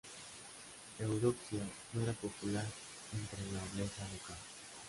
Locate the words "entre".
3.19-3.41